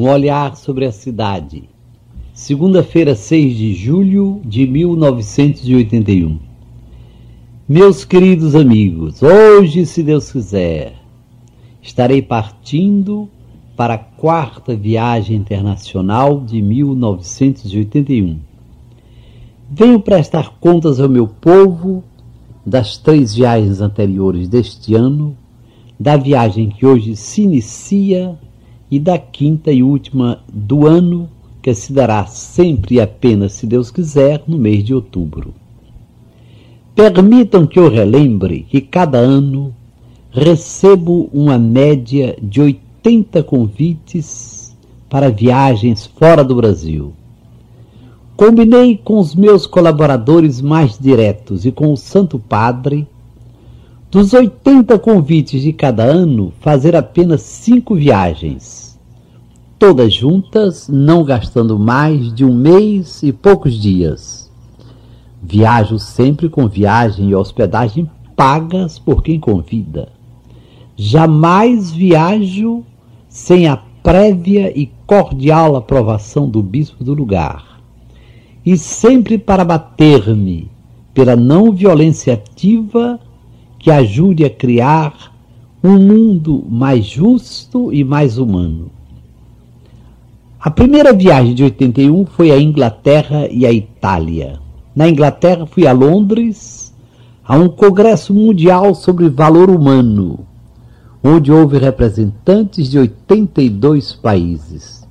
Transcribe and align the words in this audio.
Um 0.00 0.10
olhar 0.10 0.54
sobre 0.56 0.84
a 0.84 0.92
cidade. 0.92 1.68
Segunda-feira, 2.32 3.16
6 3.16 3.56
de 3.56 3.74
julho 3.74 4.40
de 4.44 4.64
1981. 4.64 6.38
Meus 7.68 8.04
queridos 8.04 8.54
amigos, 8.54 9.20
hoje, 9.24 9.84
se 9.84 10.04
Deus 10.04 10.30
quiser, 10.30 10.94
estarei 11.82 12.22
partindo 12.22 13.28
para 13.76 13.94
a 13.94 13.98
quarta 13.98 14.76
viagem 14.76 15.36
internacional 15.36 16.42
de 16.42 16.62
1981. 16.62 18.38
Venho 19.68 19.98
prestar 19.98 20.58
contas 20.60 21.00
ao 21.00 21.08
meu 21.08 21.26
povo 21.26 22.04
das 22.64 22.98
três 22.98 23.34
viagens 23.34 23.80
anteriores 23.80 24.48
deste 24.48 24.94
ano, 24.94 25.36
da 25.98 26.16
viagem 26.16 26.68
que 26.68 26.86
hoje 26.86 27.16
se 27.16 27.42
inicia 27.42 28.38
e 28.90 28.98
da 28.98 29.18
quinta 29.18 29.70
e 29.70 29.82
última 29.82 30.40
do 30.52 30.86
ano, 30.86 31.28
que 31.62 31.74
se 31.74 31.92
dará 31.92 32.26
sempre 32.26 32.96
e 32.96 33.00
apenas, 33.00 33.52
se 33.52 33.66
Deus 33.66 33.90
quiser, 33.90 34.42
no 34.46 34.56
mês 34.56 34.84
de 34.84 34.94
outubro. 34.94 35.54
Permitam 36.94 37.66
que 37.66 37.78
eu 37.78 37.88
relembre 37.88 38.66
que 38.68 38.80
cada 38.80 39.18
ano 39.18 39.74
recebo 40.30 41.28
uma 41.32 41.58
média 41.58 42.36
de 42.42 42.60
80 42.60 43.42
convites 43.42 44.76
para 45.08 45.30
viagens 45.30 46.06
fora 46.06 46.44
do 46.44 46.54
Brasil. 46.54 47.12
Combinei 48.36 48.96
com 48.96 49.18
os 49.18 49.34
meus 49.34 49.66
colaboradores 49.66 50.60
mais 50.60 50.98
diretos 50.98 51.66
e 51.66 51.72
com 51.72 51.92
o 51.92 51.96
Santo 51.96 52.38
Padre 52.38 53.06
dos 54.10 54.32
80 54.32 54.98
convites 54.98 55.60
de 55.60 55.72
cada 55.72 56.02
ano, 56.02 56.52
fazer 56.60 56.96
apenas 56.96 57.42
cinco 57.42 57.94
viagens, 57.94 58.98
todas 59.78 60.14
juntas, 60.14 60.88
não 60.88 61.22
gastando 61.22 61.78
mais 61.78 62.32
de 62.32 62.42
um 62.42 62.54
mês 62.54 63.22
e 63.22 63.32
poucos 63.32 63.74
dias. 63.78 64.50
Viajo 65.42 65.98
sempre 65.98 66.48
com 66.48 66.66
viagem 66.66 67.28
e 67.28 67.34
hospedagem 67.34 68.10
pagas 68.34 68.98
por 68.98 69.22
quem 69.22 69.38
convida. 69.38 70.08
Jamais 70.96 71.90
viajo 71.90 72.82
sem 73.28 73.68
a 73.68 73.76
prévia 74.02 74.72
e 74.76 74.90
cordial 75.06 75.76
aprovação 75.76 76.48
do 76.48 76.62
bispo 76.62 77.04
do 77.04 77.12
lugar. 77.12 77.78
E 78.64 78.76
sempre 78.78 79.36
para 79.36 79.64
bater-me 79.64 80.70
pela 81.12 81.36
não 81.36 81.72
violência 81.72 82.34
ativa 82.34 83.20
que 83.78 83.90
ajude 83.90 84.44
a 84.44 84.50
criar 84.50 85.32
um 85.82 85.98
mundo 85.98 86.64
mais 86.68 87.06
justo 87.06 87.92
e 87.92 88.02
mais 88.02 88.36
humano. 88.38 88.90
A 90.60 90.70
primeira 90.70 91.12
viagem 91.12 91.54
de 91.54 91.62
81 91.62 92.26
foi 92.26 92.50
à 92.50 92.60
Inglaterra 92.60 93.46
e 93.48 93.64
à 93.64 93.72
Itália. 93.72 94.58
Na 94.94 95.08
Inglaterra 95.08 95.66
fui 95.66 95.86
a 95.86 95.92
Londres, 95.92 96.92
a 97.46 97.56
um 97.56 97.68
congresso 97.68 98.34
mundial 98.34 98.94
sobre 98.94 99.28
valor 99.28 99.70
humano, 99.70 100.40
onde 101.22 101.52
houve 101.52 101.78
representantes 101.78 102.90
de 102.90 102.98
82 102.98 104.14
países. 104.14 105.06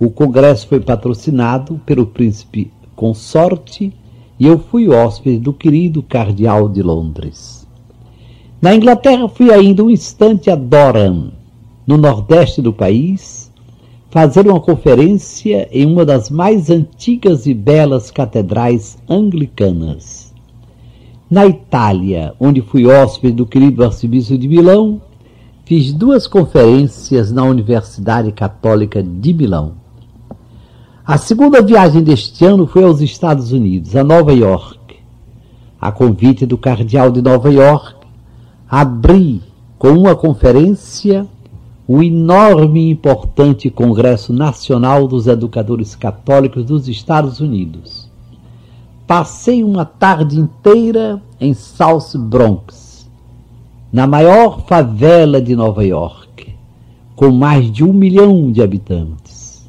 O 0.00 0.10
congresso 0.10 0.66
foi 0.66 0.80
patrocinado 0.80 1.78
pelo 1.84 2.06
príncipe 2.06 2.72
consorte 2.96 3.92
e 4.40 4.46
eu 4.46 4.58
fui 4.58 4.88
hóspede 4.88 5.38
do 5.38 5.52
querido 5.52 6.02
cardeal 6.02 6.68
de 6.68 6.82
Londres. 6.82 7.57
Na 8.60 8.74
Inglaterra 8.74 9.28
fui 9.28 9.52
ainda 9.52 9.84
um 9.84 9.90
instante 9.90 10.50
a 10.50 10.56
Durham, 10.56 11.30
no 11.86 11.96
nordeste 11.96 12.60
do 12.60 12.72
país, 12.72 13.52
fazer 14.10 14.48
uma 14.48 14.58
conferência 14.58 15.68
em 15.70 15.86
uma 15.86 16.04
das 16.04 16.28
mais 16.28 16.68
antigas 16.68 17.46
e 17.46 17.54
belas 17.54 18.10
catedrais 18.10 18.98
anglicanas. 19.08 20.34
Na 21.30 21.46
Itália, 21.46 22.34
onde 22.40 22.60
fui 22.60 22.84
hóspede 22.84 23.34
do 23.36 23.46
querido 23.46 23.84
arcebispo 23.84 24.36
de 24.36 24.48
Milão, 24.48 25.00
fiz 25.64 25.92
duas 25.92 26.26
conferências 26.26 27.30
na 27.30 27.44
Universidade 27.44 28.32
Católica 28.32 29.00
de 29.00 29.34
Milão. 29.34 29.74
A 31.06 31.16
segunda 31.16 31.62
viagem 31.62 32.02
deste 32.02 32.44
ano 32.44 32.66
foi 32.66 32.82
aos 32.82 33.00
Estados 33.00 33.52
Unidos, 33.52 33.94
a 33.94 34.02
Nova 34.02 34.32
York. 34.32 34.96
A 35.80 35.92
convite 35.92 36.44
do 36.44 36.58
cardeal 36.58 37.12
de 37.12 37.22
Nova 37.22 37.52
York, 37.52 37.97
abri 38.70 39.42
com 39.78 39.88
uma 39.92 40.14
conferência 40.14 41.26
o 41.86 42.02
enorme 42.02 42.80
e 42.80 42.90
importante 42.90 43.70
Congresso 43.70 44.30
Nacional 44.30 45.08
dos 45.08 45.26
Educadores 45.26 45.96
Católicos 45.96 46.66
dos 46.66 46.86
Estados 46.86 47.40
Unidos. 47.40 48.10
Passei 49.06 49.64
uma 49.64 49.86
tarde 49.86 50.38
inteira 50.38 51.22
em 51.40 51.54
South 51.54 52.18
Bronx, 52.18 53.08
na 53.90 54.06
maior 54.06 54.66
favela 54.66 55.40
de 55.40 55.56
Nova 55.56 55.82
York, 55.82 56.54
com 57.16 57.30
mais 57.30 57.72
de 57.72 57.82
um 57.82 57.92
milhão 57.94 58.52
de 58.52 58.62
habitantes. 58.62 59.66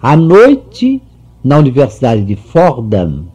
À 0.00 0.16
noite, 0.16 1.02
na 1.42 1.58
Universidade 1.58 2.24
de 2.24 2.36
Fordham, 2.36 3.26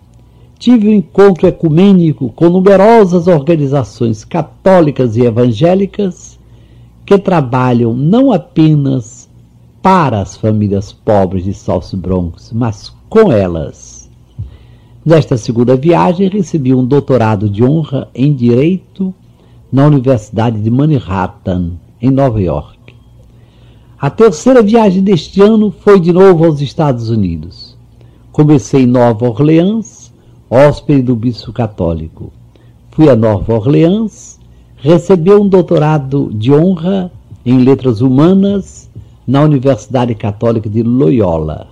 tive 0.60 0.90
um 0.90 0.94
encontro 0.94 1.48
ecumênico 1.48 2.30
com 2.36 2.50
numerosas 2.50 3.28
organizações 3.28 4.26
católicas 4.26 5.16
e 5.16 5.22
evangélicas 5.22 6.38
que 7.06 7.18
trabalham 7.18 7.94
não 7.94 8.34
apenas 8.34 9.30
para 9.82 10.20
as 10.22 10.36
famílias 10.36 10.92
pobres 10.92 11.46
de 11.46 11.54
South 11.54 11.96
Bronx, 11.96 12.52
mas 12.54 12.94
com 13.10 13.32
elas. 13.32 14.10
Nesta 15.06 15.38
segunda 15.38 15.78
viagem, 15.78 16.28
recebi 16.28 16.76
um 16.76 16.86
doutorado 16.86 17.50
de 17.50 17.64
honra 17.64 18.10
em 18.14 18.34
Direito 18.34 19.16
na 19.72 19.88
Universidade 19.88 20.60
de 20.60 20.70
Manhattan, 20.70 21.72
em 22.02 22.12
Nova 22.12 22.42
York. 22.42 22.78
A 23.98 24.10
terceira 24.10 24.62
viagem 24.62 25.02
deste 25.02 25.42
ano 25.42 25.72
foi 25.72 26.00
de 26.00 26.12
novo 26.12 26.46
aos 26.46 26.60
Estados 26.60 27.10
Unidos. 27.10 27.78
Comecei 28.32 28.84
em 28.84 28.88
Nova 28.88 29.28
Orleans, 29.28 30.09
hóspede 30.50 31.04
do 31.04 31.16
bispo 31.16 31.54
católico. 31.54 32.34
Fui 32.92 33.08
a 33.08 33.16
Nova 33.16 33.54
Orleans, 33.54 34.40
recebeu 34.78 35.42
um 35.42 35.48
doutorado 35.48 36.32
de 36.34 36.52
honra 36.52 37.12
em 37.46 37.60
letras 37.60 38.02
humanas 38.02 38.90
na 39.28 39.44
Universidade 39.44 40.16
Católica 40.16 40.68
de 40.70 40.82
Loyola. 40.82 41.68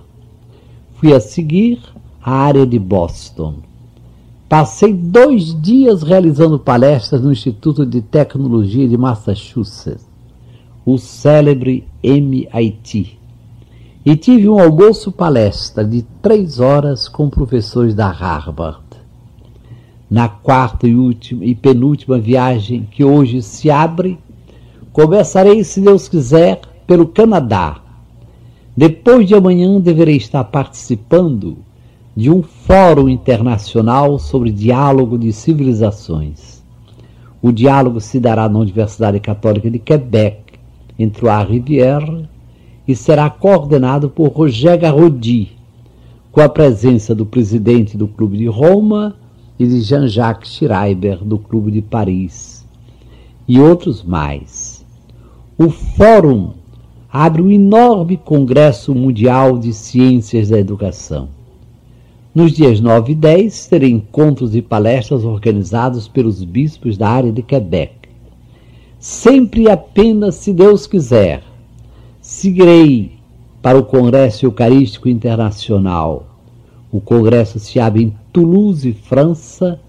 Fui 0.96 1.12
a 1.12 1.18
seguir 1.18 1.80
à 2.22 2.32
área 2.32 2.64
de 2.64 2.78
Boston. 2.78 3.54
Passei 4.48 4.94
dois 4.94 5.60
dias 5.60 6.02
realizando 6.02 6.58
palestras 6.58 7.20
no 7.20 7.32
Instituto 7.32 7.84
de 7.84 8.00
Tecnologia 8.00 8.88
de 8.88 8.96
Massachusetts, 8.96 10.06
o 10.86 10.96
célebre 10.96 11.84
MIT 12.02 13.17
e 14.04 14.16
tive 14.16 14.48
um 14.48 14.58
almoço 14.58 15.10
palestra 15.10 15.84
de 15.84 16.02
três 16.22 16.60
horas 16.60 17.08
com 17.08 17.28
professores 17.28 17.94
da 17.94 18.08
Harvard. 18.08 18.80
Na 20.10 20.28
quarta 20.28 20.86
e 20.86 20.94
última 20.94 21.44
e 21.44 21.54
penúltima 21.54 22.18
viagem 22.18 22.88
que 22.90 23.04
hoje 23.04 23.42
se 23.42 23.70
abre, 23.70 24.18
começarei, 24.92 25.62
se 25.64 25.80
Deus 25.80 26.08
quiser, 26.08 26.60
pelo 26.86 27.06
Canadá. 27.06 27.82
Depois 28.74 29.26
de 29.26 29.34
amanhã 29.34 29.78
deverei 29.80 30.16
estar 30.16 30.44
participando 30.44 31.58
de 32.16 32.30
um 32.30 32.42
fórum 32.42 33.08
internacional 33.08 34.18
sobre 34.18 34.50
diálogo 34.50 35.18
de 35.18 35.32
civilizações. 35.32 36.62
O 37.42 37.52
diálogo 37.52 38.00
se 38.00 38.18
dará 38.18 38.48
na 38.48 38.58
Universidade 38.58 39.20
Católica 39.20 39.70
de 39.70 39.78
Quebec, 39.78 40.54
entre 40.98 41.26
o 41.26 41.42
Rivière 41.44 42.28
e 42.88 42.96
será 42.96 43.28
coordenado 43.28 44.08
por 44.08 44.28
Roger 44.28 44.80
Garodi, 44.80 45.52
com 46.32 46.40
a 46.40 46.48
presença 46.48 47.14
do 47.14 47.26
presidente 47.26 47.98
do 47.98 48.08
Clube 48.08 48.38
de 48.38 48.46
Roma 48.46 49.14
e 49.58 49.66
de 49.66 49.82
Jean-Jacques 49.82 50.52
Schreiber, 50.54 51.22
do 51.22 51.38
Clube 51.38 51.70
de 51.70 51.82
Paris, 51.82 52.66
e 53.46 53.60
outros 53.60 54.02
mais. 54.02 54.86
O 55.58 55.68
Fórum 55.68 56.52
abre 57.12 57.42
um 57.42 57.50
enorme 57.50 58.16
Congresso 58.16 58.94
Mundial 58.94 59.58
de 59.58 59.74
Ciências 59.74 60.48
da 60.48 60.58
Educação. 60.58 61.28
Nos 62.34 62.52
dias 62.52 62.80
9 62.80 63.12
e 63.12 63.14
10, 63.14 63.66
terei 63.66 63.90
encontros 63.90 64.54
e 64.56 64.62
palestras 64.62 65.24
organizados 65.24 66.08
pelos 66.08 66.42
bispos 66.42 66.96
da 66.96 67.08
área 67.08 67.32
de 67.32 67.42
Quebec. 67.42 67.92
Sempre 68.98 69.68
apenas 69.68 70.36
se 70.36 70.52
Deus 70.54 70.86
quiser, 70.86 71.42
Seguirei 72.30 73.12
para 73.62 73.78
o 73.78 73.84
Congresso 73.84 74.44
Eucarístico 74.44 75.08
Internacional. 75.08 76.26
O 76.92 77.00
congresso 77.00 77.58
se 77.58 77.80
abre 77.80 78.02
em 78.02 78.14
Toulouse, 78.30 78.92
França, 78.92 79.80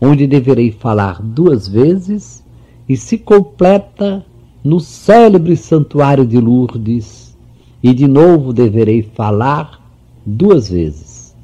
onde 0.00 0.24
deverei 0.24 0.70
falar 0.70 1.20
duas 1.20 1.66
vezes 1.66 2.44
e 2.88 2.96
se 2.96 3.18
completa 3.18 4.24
no 4.62 4.78
célebre 4.78 5.56
Santuário 5.56 6.24
de 6.24 6.38
Lourdes, 6.38 7.36
e 7.82 7.92
de 7.92 8.06
novo 8.06 8.52
deverei 8.52 9.02
falar 9.02 9.84
duas 10.24 10.70
vezes. 10.70 11.34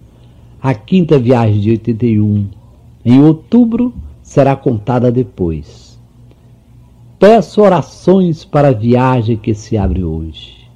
A 0.63 0.73
quinta 0.73 1.19
viagem 1.19 1.61
de 1.61 1.71
81, 1.71 2.47
em 3.05 3.21
outubro, 3.21 3.93
será 4.23 4.55
contada 4.55 5.11
depois. 5.11 5.94
Peço 7.27 7.63
orações 7.63 8.45
para 8.45 8.69
a 8.69 8.73
viagem 8.73 9.39
que 9.39 9.55
se 9.55 9.79
abre 9.79 10.05
hoje. 10.05 10.69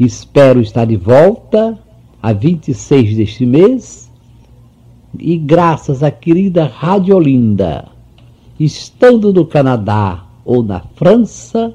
Espero 0.00 0.62
estar 0.62 0.86
de 0.86 0.96
volta 0.96 1.78
a 2.22 2.32
26 2.32 3.18
deste 3.18 3.44
mês 3.44 4.10
e 5.18 5.36
graças 5.36 6.02
à 6.02 6.10
querida 6.10 6.64
Rádio 6.64 7.16
Olinda, 7.16 7.86
estando 8.58 9.30
no 9.30 9.44
Canadá 9.44 10.24
ou 10.42 10.62
na 10.62 10.80
França, 10.94 11.74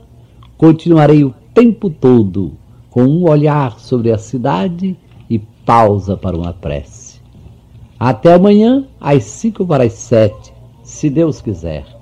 continuarei 0.58 1.24
o 1.24 1.36
tempo 1.54 1.92
todo 1.92 2.54
com 2.90 3.04
um 3.04 3.30
olhar 3.30 3.80
sobre 3.80 4.12
a 4.12 4.18
cidade 4.18 4.98
e 5.30 5.38
pausa 5.38 6.18
para 6.18 6.36
uma 6.36 6.52
prece. 6.52 7.22
Até 8.00 8.34
amanhã, 8.34 8.88
às 9.00 9.24
cinco 9.26 9.68
para 9.68 9.84
as 9.84 9.94
sete, 9.94 10.52
se 10.82 11.12
Deus 11.12 11.42
quiser. 11.42 12.02